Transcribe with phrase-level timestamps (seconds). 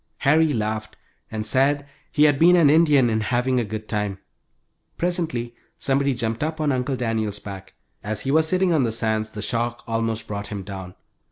[0.17, 0.97] Harry laughed
[1.29, 4.17] and said he had been an Indian in having a good time.
[4.97, 7.75] Presently somebody jumped up on Uncle Daniel's back.
[8.03, 10.95] As he was sitting on the sands the shock almost brought him down.